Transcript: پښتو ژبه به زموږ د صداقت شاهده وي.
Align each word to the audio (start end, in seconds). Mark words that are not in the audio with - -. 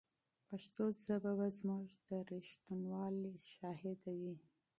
پښتو 0.47 0.83
ژبه 1.03 1.31
به 1.39 1.47
زموږ 1.57 1.85
د 1.91 1.93
صداقت 2.49 3.37
شاهده 3.53 4.11
وي. 4.19 4.35